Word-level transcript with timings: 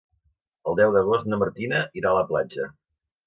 El 0.71 0.77
deu 0.79 0.95
d'agost 0.95 1.29
na 1.33 1.39
Martina 1.43 1.83
irà 2.01 2.13
a 2.13 2.17
la 2.21 2.25
platja. 2.31 2.67